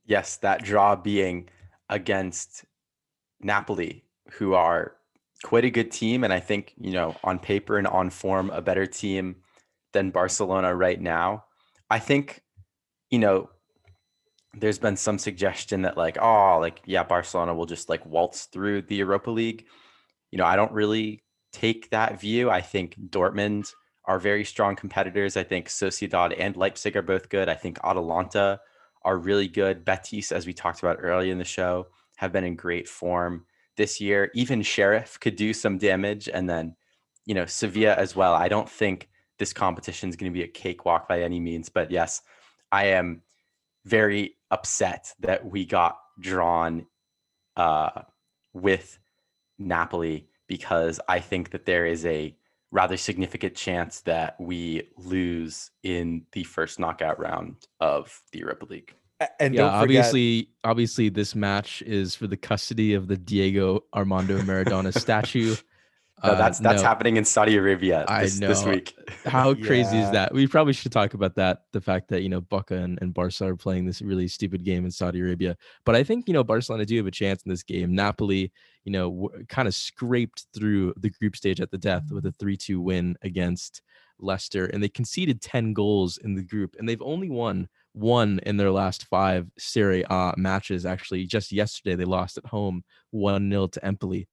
[0.04, 1.48] Yes, that draw being
[1.88, 2.64] against
[3.40, 4.96] Napoli, who are
[5.42, 6.24] quite a good team.
[6.24, 9.36] And I think, you know, on paper and on form, a better team
[9.92, 11.44] than Barcelona right now.
[11.90, 12.42] I think,
[13.10, 13.50] you know,
[14.58, 18.82] there's been some suggestion that, like, oh, like, yeah, Barcelona will just like waltz through
[18.82, 19.66] the Europa League.
[20.30, 22.50] You know, I don't really take that view.
[22.50, 23.72] I think Dortmund
[24.04, 25.36] are very strong competitors.
[25.36, 27.48] I think Sociedad and Leipzig are both good.
[27.48, 28.60] I think Atalanta
[29.02, 29.84] are really good.
[29.84, 34.00] Betis, as we talked about earlier in the show, have been in great form this
[34.00, 34.30] year.
[34.34, 36.28] Even Sheriff could do some damage.
[36.28, 36.76] And then,
[37.24, 38.34] you know, Sevilla as well.
[38.34, 41.68] I don't think this competition is going to be a cakewalk by any means.
[41.68, 42.22] But yes,
[42.72, 43.22] I am
[43.86, 46.86] very upset that we got drawn
[47.56, 48.02] uh,
[48.52, 48.98] with
[49.58, 52.36] Napoli because I think that there is a
[52.72, 58.94] rather significant chance that we lose in the first knockout round of the Europa League.
[59.40, 64.92] And yeah, obviously, obviously, this match is for the custody of the Diego Armando Maradona
[64.92, 65.56] statue.
[66.24, 66.88] No, that's uh, that's no.
[66.88, 68.48] happening in Saudi Arabia this, I know.
[68.48, 68.96] this week.
[69.26, 70.32] How crazy is that?
[70.32, 71.64] We probably should talk about that.
[71.72, 74.86] The fact that you know Boca and, and Barca are playing this really stupid game
[74.86, 75.58] in Saudi Arabia.
[75.84, 77.94] But I think you know Barcelona do have a chance in this game.
[77.94, 78.50] Napoli,
[78.84, 82.32] you know, w- kind of scraped through the group stage at the death with a
[82.32, 83.82] three-two win against
[84.18, 88.56] Leicester, and they conceded ten goals in the group, and they've only won one in
[88.56, 90.86] their last five Serie A matches.
[90.86, 94.28] Actually, just yesterday they lost at home one 0 to Empoli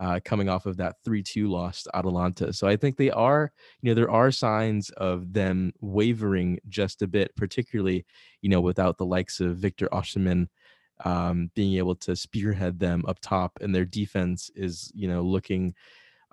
[0.00, 2.52] uh, coming off of that 3-2 loss to Atalanta.
[2.52, 7.08] So I think they are, you know, there are signs of them wavering just a
[7.08, 8.06] bit, particularly,
[8.40, 10.48] you know, without the likes of Victor Osimhen
[11.04, 15.74] um, being able to spearhead them up top, and their defense is, you know, looking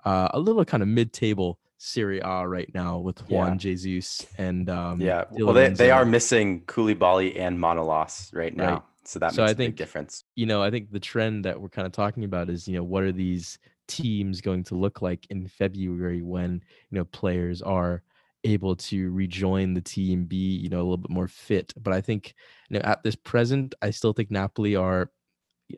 [0.04, 3.56] uh, a little kind of mid-table Serie A right now with Juan yeah.
[3.56, 8.72] Jesus and um, yeah, well they, they are missing Koulibaly and Manolas right now.
[8.72, 8.82] Right.
[9.06, 10.24] So that so makes I think, difference.
[10.34, 12.84] You know, I think the trend that we're kind of talking about is, you know,
[12.84, 18.02] what are these teams going to look like in February when, you know, players are
[18.44, 21.72] able to rejoin the team, be, you know, a little bit more fit.
[21.80, 22.34] But I think,
[22.68, 25.10] you know, at this present, I still think Napoli are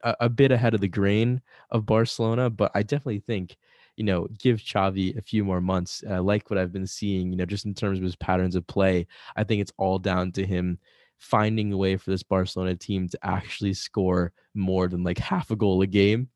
[0.02, 3.56] a, a bit ahead of the grain of Barcelona, but I definitely think
[3.98, 6.04] you know, give Xavi a few more months.
[6.08, 8.64] I like what I've been seeing, you know, just in terms of his patterns of
[8.68, 9.08] play.
[9.34, 10.78] I think it's all down to him
[11.18, 15.56] finding a way for this Barcelona team to actually score more than like half a
[15.56, 16.28] goal a game.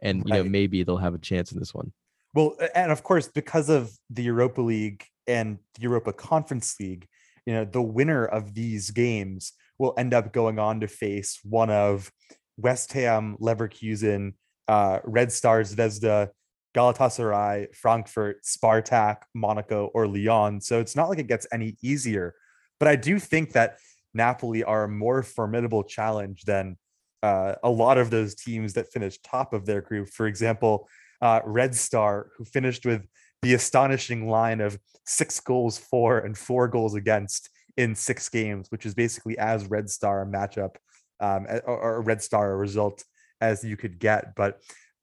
[0.00, 0.38] And right.
[0.38, 1.92] you know, maybe they'll have a chance in this one.
[2.34, 7.06] Well, and of course, because of the Europa League and the Europa Conference League,
[7.46, 11.70] you know, the winner of these games will end up going on to face one
[11.70, 12.10] of
[12.56, 14.34] West Ham, Leverkusen,
[14.68, 16.30] uh, Red Stars, Zvezda,
[16.74, 20.60] Galatasaray, Frankfurt, Spartak, Monaco, or Lyon.
[20.60, 22.34] So it's not like it gets any easier.
[22.78, 23.78] But I do think that
[24.12, 26.76] Napoli are a more formidable challenge than
[27.22, 30.08] uh, a lot of those teams that finished top of their group.
[30.08, 30.88] For example,
[31.20, 33.06] uh, Red Star, who finished with
[33.42, 38.86] the astonishing line of six goals for and four goals against in six games, which
[38.86, 40.76] is basically as Red Star a matchup
[41.20, 43.04] um, or, a Red Star a result
[43.40, 44.34] as you could get.
[44.36, 44.60] But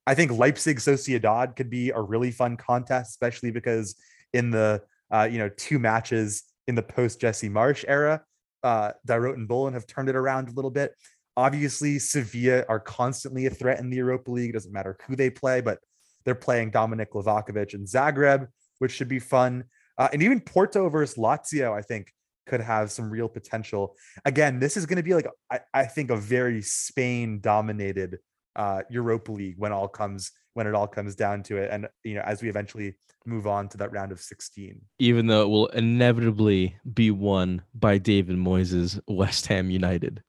[0.07, 3.95] I think Leipzig Sociedad could be a really fun contest, especially because
[4.33, 4.81] in the
[5.11, 8.23] uh, you know two matches in the post Jesse Marsch era,
[8.63, 10.93] uh, Die Roten Bullen have turned it around a little bit.
[11.37, 14.49] Obviously, Sevilla are constantly a threat in the Europa League.
[14.49, 15.79] It doesn't matter who they play, but
[16.25, 18.47] they're playing Dominik Livakovic and Zagreb,
[18.79, 19.63] which should be fun.
[19.97, 22.11] Uh, and even Porto versus Lazio, I think,
[22.47, 23.95] could have some real potential.
[24.25, 28.19] Again, this is going to be like I, I think a very Spain dominated
[28.55, 32.15] uh, Europa League when all comes when it all comes down to it, and you
[32.15, 34.81] know as we eventually move on to that round of 16.
[34.99, 40.23] Even though it will inevitably be won by David Moyes' West Ham United.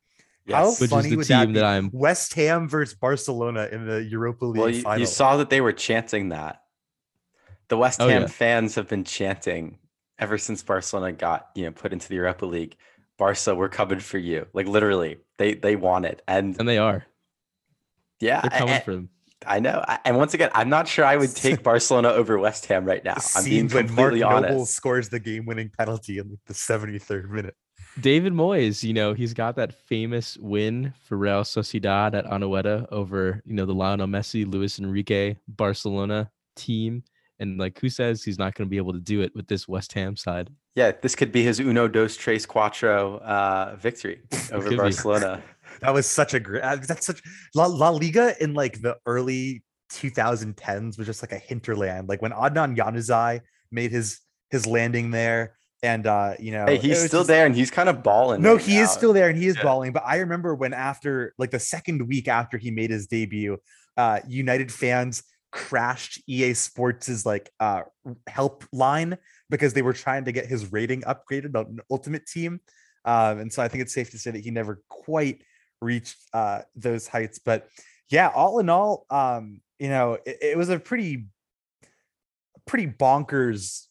[0.51, 0.81] How Yes.
[0.81, 1.61] Which is funny the would that team be?
[1.61, 5.01] that I'm- West Ham versus Barcelona in the Europa League Well, you, final.
[5.01, 6.63] you saw that they were chanting that.
[7.69, 8.29] The West Oh, Ham yeah.
[8.29, 9.79] fans have been chanting
[10.19, 12.77] ever since Barcelona got you know put into the Europa League.
[13.19, 14.47] Barca, we're coming for you.
[14.53, 17.07] Like literally, they they want it, and And they are.
[18.21, 19.09] yeah, They're coming I, for them.
[19.47, 19.85] I know.
[20.05, 23.17] And once again, I'm not sure I would take Barcelona over West Ham right now.
[23.37, 24.75] I'm being Scenes when Mark completely Noble honest.
[24.75, 27.55] scores the game-winning penalty in like the 73rd minute.
[28.01, 33.43] David Moyes, you know, he's got that famous win for Real Sociedad at Anoeta over,
[33.45, 37.05] you know, the Lionel Messi, Luis Enrique, Barcelona team.
[37.39, 39.69] And like, who says he's not going to be able to do it with this
[39.69, 40.49] West Ham side?
[40.75, 44.77] Yeah, this could be his uno dos tres cuatro uh, victory over could be.
[44.77, 45.43] Barcelona.
[45.81, 46.63] That was such a great.
[46.63, 47.23] uh, That's such
[47.55, 52.09] La, La Liga in like the early 2010s was just like a hinterland.
[52.09, 56.99] Like when Adnan Januzaj made his his landing there, and uh, you know, Hey, he's
[57.05, 58.43] still just- there, and he's kind of balling.
[58.43, 59.63] No, right he is still there and he is Yeah.
[59.65, 59.93] balling.
[59.93, 63.59] But I remember when after like the second week after he made his debut,
[63.97, 67.83] uh United fans crashed EA Sports's like uh
[68.29, 69.19] helpline
[69.51, 72.61] because they were trying to get his rating upgraded on Ultimate Team.
[73.05, 75.43] Um, and so I think it's safe to say that he never quite
[75.83, 77.39] reached uh those heights.
[77.39, 77.69] But
[78.09, 81.27] yeah, all in all, um, you know, it, it was a pretty
[82.67, 83.87] pretty bonkers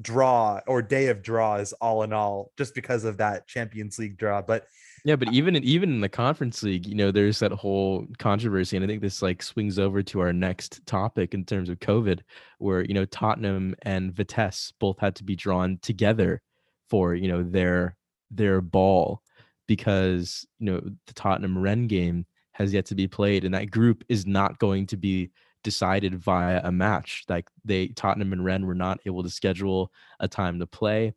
[0.00, 4.40] draw or day of draws all in all just because of that champions league draw
[4.40, 4.66] but
[5.04, 8.76] Yeah, but even in, even in the conference league, you know, there's that whole controversy,
[8.76, 12.20] and I think this like swings over to our next topic in terms of COVID,
[12.58, 16.40] where you know Tottenham and Vitesse both had to be drawn together
[16.88, 17.96] for you know their
[18.30, 19.21] their ball
[19.66, 24.04] because you know the Tottenham Rennes game has yet to be played, and that group
[24.08, 25.30] is not going to be
[25.64, 27.24] decided via a match.
[27.28, 31.14] Like they Tottenham and Rennes were not able to schedule a time to play,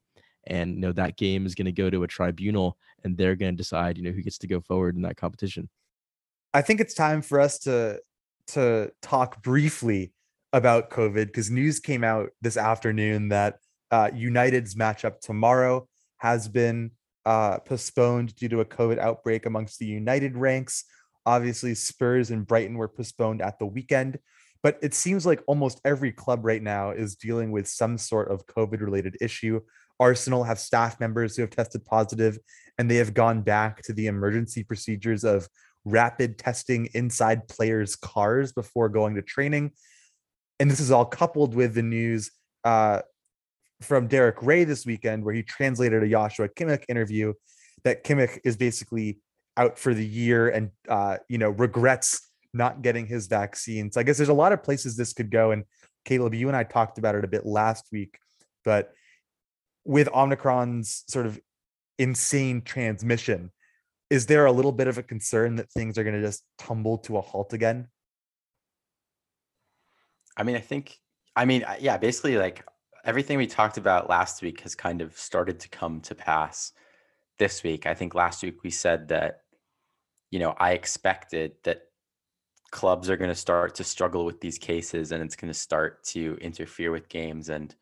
[0.47, 3.53] and you know that game is going to go to a tribunal and they're going
[3.53, 5.69] to decide, you know, who gets to go forward in that competition.
[6.53, 7.99] i think it's time for us to
[8.47, 10.11] to talk briefly
[10.51, 13.59] about covid because news came out this afternoon that
[13.91, 16.91] uh, united's matchup tomorrow has been
[17.25, 20.85] uh, postponed due to a covid outbreak amongst the united ranks
[21.25, 24.19] obviously spurs and brighton were postponed at the weekend
[24.63, 28.45] but it seems like almost every club right now is dealing with some sort of
[28.47, 29.59] covid related issue
[29.99, 32.37] arsenal have staff members who have tested positive
[32.77, 35.47] and they have gone back to the emergency procedures of
[35.85, 39.71] rapid testing inside players' cars before going to training.
[40.59, 42.31] And this is all coupled with the news
[42.63, 43.01] uh,
[43.81, 47.33] from Derek Rae this weekend, where he translated a Joshua Kimmich interview
[47.83, 49.19] that Kimmich is basically
[49.57, 53.91] out for the year and uh, you know regrets not getting his vaccine.
[53.91, 55.51] So I guess there's a lot of places this could go.
[55.51, 55.65] And
[56.05, 58.17] Caleb, you and I talked about it a bit last week,
[58.63, 58.93] but
[59.83, 61.39] with Omicron's sort of
[61.99, 63.51] insane transmission,
[64.09, 66.97] is there a little bit of a concern that things are going to just tumble
[66.99, 67.87] to a halt again?
[70.37, 70.97] I mean, I think,
[71.35, 72.63] I mean, yeah, basically, like
[73.05, 76.73] everything we talked about last week has kind of started to come to pass
[77.37, 77.85] this week.
[77.85, 79.41] I think last week we said that,
[80.31, 81.83] you know, I expected that
[82.71, 86.03] clubs are going to start to struggle with these cases and it's going to start
[86.03, 87.49] to interfere with games.
[87.49, 87.73] And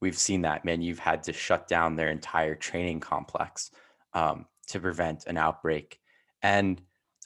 [0.00, 0.82] we've seen that, man.
[0.82, 3.70] You've had to shut down their entire training complex
[4.12, 6.00] um, to prevent an outbreak.
[6.42, 6.82] And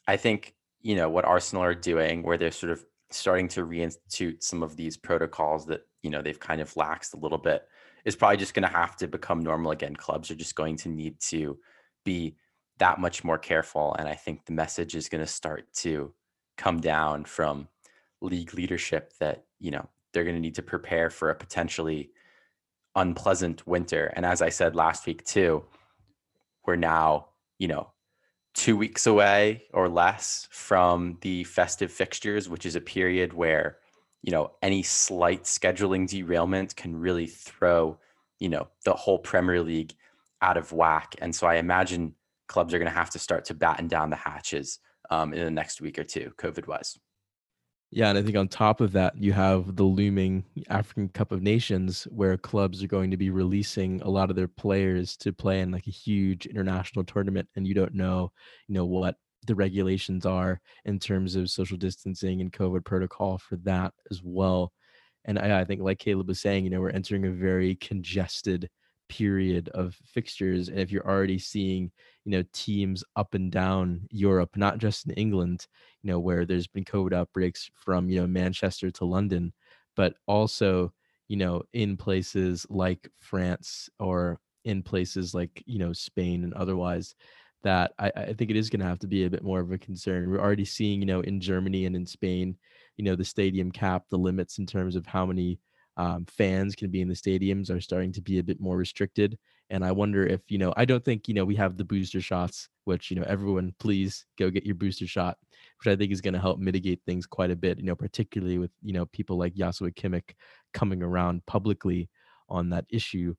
[0.06, 4.42] I think, you know, what Arsenal are doing, where they're sort of starting to reinstitute
[4.42, 7.66] some of these protocols that, you know, they've kind of laxed a little bit,
[8.04, 9.96] is probably just going to have to become normal again.
[9.96, 11.58] Clubs are just going to need to
[12.04, 12.36] be
[12.78, 13.94] that much more careful.
[13.98, 16.12] And I think the message is going to start to
[16.56, 17.68] come down from
[18.20, 22.10] league leadership that, you know, they're going to need to prepare for a potentially
[22.94, 24.12] unpleasant winter.
[24.16, 25.64] And as I said last week too,
[26.64, 27.28] we're now,
[27.58, 27.92] you know,
[28.58, 33.78] two weeks away or less from the festive fixtures, which is a period where,
[34.20, 37.96] you know, any slight scheduling derailment can really throw,
[38.40, 39.94] you know, the whole Premier League
[40.42, 41.14] out of whack.
[41.20, 42.14] And so I imagine
[42.48, 45.50] clubs are going to have to start to batten down the hatches um, in the
[45.52, 46.98] next week or two, COVID wise.
[47.90, 51.42] Yeah, and I think on top of that, you have the looming African Cup of
[51.42, 55.60] Nations, where clubs are going to be releasing a lot of their players to play
[55.60, 58.30] in like a huge international tournament, and you don't know,
[58.66, 59.16] you know, what
[59.46, 64.72] the regulations are in terms of social distancing and COVID protocol for that as well.
[65.24, 68.68] And I, I think, like Caleb was saying, you know, we're entering a very congested
[69.08, 71.90] period of fixtures, and if you're already seeing
[72.24, 75.66] you know teams up and down Europe, not just in England,
[76.02, 79.52] you know where there's been COVID outbreaks from you know Manchester to London,
[79.96, 80.92] but also
[81.28, 87.14] you know in places like France or in places like you know Spain and otherwise
[87.62, 89.72] that I, I think it is going to have to be a bit more of
[89.72, 90.30] a concern.
[90.30, 92.56] We're already seeing, you know, in Germany and in Spain,
[92.96, 95.58] you know, the stadium cap, the limits in terms of how many
[95.98, 99.36] um, fans can be in the stadiums are starting to be a bit more restricted.
[99.68, 102.20] And I wonder if, you know, I don't think, you know, we have the booster
[102.20, 105.36] shots, which, you know, everyone please go get your booster shot,
[105.78, 108.58] which I think is going to help mitigate things quite a bit, you know, particularly
[108.58, 110.30] with, you know, people like Joshua Kimmich
[110.72, 112.08] coming around publicly
[112.48, 113.34] on that issue.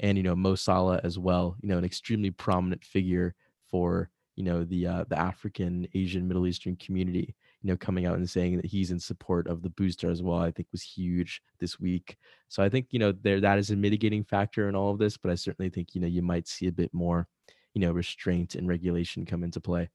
[0.00, 3.34] And, you know, Mo Salah as well, you know, an extremely prominent figure
[3.70, 8.16] for, you know, the uh, the African, Asian, Middle Eastern community you know, coming out
[8.16, 11.40] and saying that he's in support of the booster as well, I think was huge
[11.60, 12.16] this week.
[12.48, 15.16] So I think, you know, there that is a mitigating factor in all of this,
[15.16, 17.28] but I certainly think, you know, you might see a bit more,
[17.74, 19.88] you know, restraint and regulation come into play.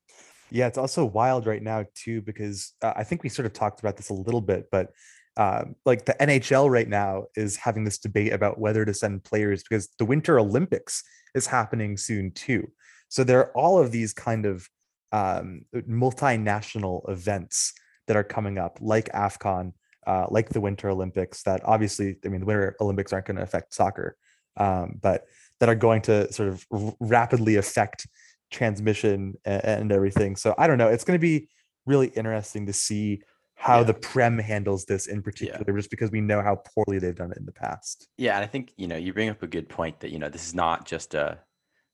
[0.50, 3.82] Yeah, it's also wild right now too because uh, I think we sort of talked
[3.82, 4.92] about this a little bit, but
[5.36, 9.62] uh, like the NHL right now is having this debate about whether to send players
[9.62, 11.04] because the Winter Olympics
[11.36, 12.72] is happening soon too.
[13.10, 14.68] So there are all of these kind of
[15.12, 17.74] um, multinational events
[18.08, 19.74] that are coming up, like AFCON,
[20.06, 23.44] uh, like the Winter Olympics, that obviously, I mean, the Winter Olympics aren't going to
[23.44, 24.18] affect soccer,
[24.58, 25.26] um, but
[25.60, 28.08] that are going to sort of r- rapidly affect
[28.52, 30.36] transmission and, and, everything.
[30.36, 30.88] So I don't know.
[30.88, 31.50] It's going to be
[31.86, 33.22] really interesting to see
[33.56, 33.86] how yeah.
[33.86, 35.76] the Prem handles this in particular, yeah.
[35.76, 38.08] just because we know how poorly they've done it in the past.
[38.18, 38.36] Yeah.
[38.36, 40.46] And I think, you know, you bring up a good point that, you know, this
[40.48, 41.40] is not just a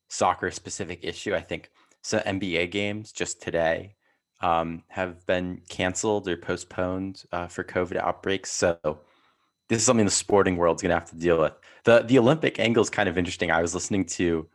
[0.09, 1.33] soccer specific issue.
[1.33, 1.71] I think
[2.03, 3.95] so NBA games just today
[4.41, 8.51] um, have been canceled or postponed uh, for COVID outbreaks.
[8.51, 8.77] So
[9.69, 11.53] this is something the sporting world's going to have to deal with.
[11.85, 13.51] the The Olympic angle is kind of interesting.
[13.51, 14.47] I was listening to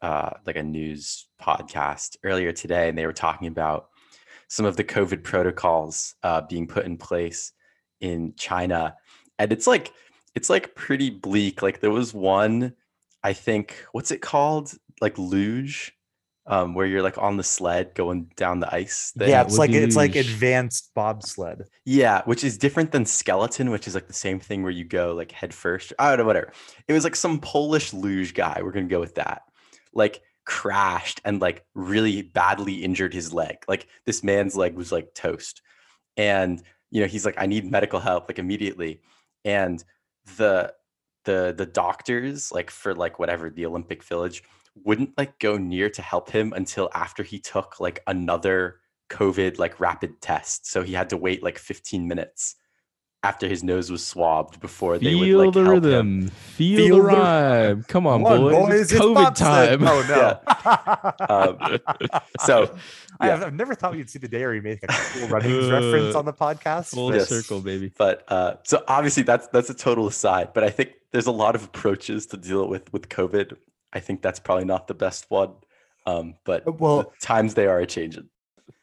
[0.00, 3.88] uh, like a news podcast earlier today, and they were talking about
[4.48, 7.52] some of the COVID protocols uh, being put in place
[8.00, 8.94] in China,
[9.40, 9.92] and it's like
[10.36, 11.60] it's like pretty bleak.
[11.60, 12.74] Like there was one,
[13.24, 14.72] I think, what's it called?
[15.00, 15.95] Like luge
[16.46, 19.12] um, where you're like on the sled going down the ice.
[19.16, 19.28] Thing.
[19.28, 21.64] Yeah, it's like it's like advanced bobsled.
[21.84, 25.14] Yeah, which is different than skeleton, which is like the same thing where you go
[25.14, 25.92] like head first.
[25.98, 26.52] I don't know, whatever.
[26.86, 28.60] It was like some Polish luge guy.
[28.62, 29.42] We're gonna go with that.
[29.92, 33.56] Like crashed and like really badly injured his leg.
[33.66, 35.62] Like this man's leg was like toast,
[36.16, 39.00] and you know he's like, I need medical help like immediately,
[39.44, 39.82] and
[40.36, 40.72] the
[41.24, 44.44] the the doctors like for like whatever the Olympic Village
[44.84, 49.80] wouldn't like go near to help him until after he took like another COVID like
[49.80, 50.66] rapid test.
[50.66, 52.56] So he had to wait like 15 minutes
[53.22, 56.22] after his nose was swabbed before Feel they would like the help rhythm.
[56.22, 56.28] him.
[56.28, 57.84] Feel, Feel the rhyme.
[57.88, 58.54] Come on, boys.
[58.54, 58.80] boys.
[58.82, 59.82] It's, it's COVID time.
[59.82, 61.58] Oh no.
[61.60, 61.78] um,
[62.40, 62.68] so yeah.
[63.18, 65.70] I have, I've never thought you'd see the day where you make a cool running
[65.70, 66.90] reference on the podcast.
[66.90, 67.28] Full yes.
[67.28, 67.90] circle, baby.
[67.96, 70.52] But uh, so obviously that's that's a total aside.
[70.54, 73.56] But I think there's a lot of approaches to deal with with COVID
[73.92, 75.54] I think that's probably not the best one.
[76.06, 78.28] Um, but uh, well, times they are changing.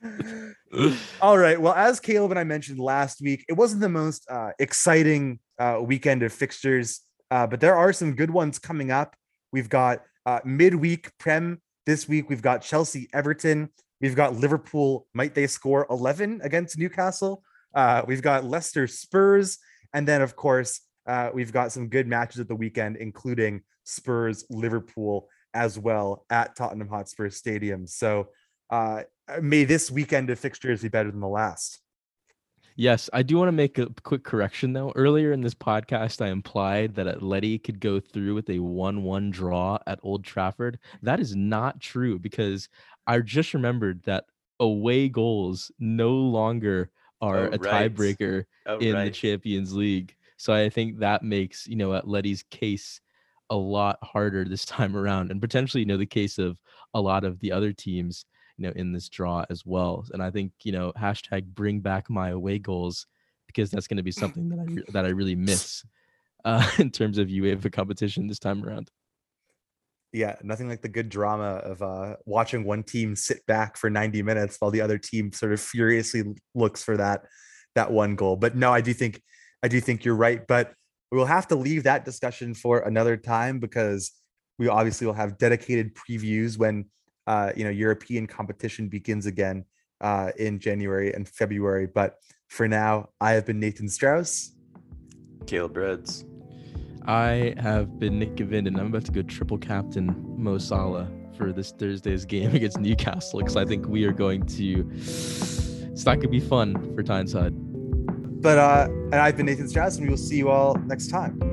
[1.22, 1.60] All right.
[1.60, 5.80] Well, as Caleb and I mentioned last week, it wasn't the most uh, exciting uh,
[5.82, 7.01] weekend of fixtures,
[7.32, 9.16] uh, but there are some good ones coming up.
[9.51, 12.30] We've got uh, midweek Prem this week.
[12.30, 13.70] We've got Chelsea Everton.
[14.01, 15.08] We've got Liverpool.
[15.14, 17.43] Might they score 11 against Newcastle?
[17.74, 19.60] Uh, we've got Leicester Spurs.
[19.93, 24.45] And then, of course, uh, we've got some good matches at the weekend, including Spurs,
[24.49, 27.86] Liverpool as well at Tottenham Hotspur Stadium.
[27.86, 28.30] So
[28.70, 29.04] uh,
[29.41, 31.80] may this weekend of fixtures be better than the last.
[32.76, 34.91] Yes, I do want to make a quick correction though.
[34.95, 39.30] Earlier in this podcast, I implied that Atleti could go through with a 1 1
[39.30, 40.80] draw at Old Trafford.
[41.04, 42.70] That is not true because
[43.06, 44.26] I just remembered that
[44.60, 46.89] away goals no longer
[47.22, 47.93] are Oh, a right.
[47.93, 49.12] tiebreaker Oh, in the.
[49.12, 50.16] Champions League.
[50.38, 53.01] So I think that makes, you know, Atleti's case
[53.49, 56.57] a lot harder this time around and potentially, you know, the case of
[56.93, 58.25] a lot of the other teams,
[58.57, 60.05] you know, in this draw as well.
[60.11, 63.07] And I think, you know, hashtag bring back my away goals
[63.47, 65.84] because that's going to be something that I that I really miss
[66.45, 68.89] uh, in terms of UEFA competition this time around.
[70.11, 74.21] Yeah, nothing like the good drama of uh, watching one team sit back for 90
[74.21, 76.23] minutes while the other team sort of furiously
[76.53, 77.25] looks for that
[77.73, 78.36] that one goal.
[78.36, 79.21] But no, I do think
[79.64, 80.45] I do think you're right.
[80.45, 80.74] But
[81.11, 84.11] we'll have to leave that discussion for another time because
[84.59, 86.86] we obviously will have dedicated previews when
[87.26, 89.66] uh, you know European competition begins again
[90.01, 91.88] uh, in January and February.
[91.88, 92.18] But
[92.49, 94.51] for now, I have been Nathan Strauss.
[95.47, 96.26] Caleb Rhodes.
[97.05, 101.51] I have been Nick Gavin and I'm about to go triple captain Mo Salah for
[101.51, 104.89] this Thursday's game against Newcastle because I think we are going to.
[104.93, 107.53] It's not going to be fun for Tyneside.
[108.43, 111.53] But uh, and I've been Nathan Strauss, and we will see you all next time.